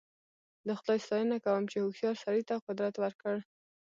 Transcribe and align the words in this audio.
د 0.67 0.69
خدای 0.79 0.99
ستاینه 1.05 1.37
کوم 1.45 1.63
چې 1.71 1.77
هوښیار 1.83 2.15
سړي 2.23 2.41
ته 2.49 2.55
قدرت 2.67 2.95
ورکړ. 2.99 3.35